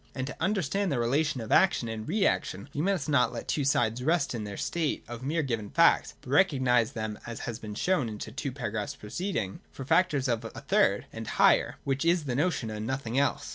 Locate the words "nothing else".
12.87-13.49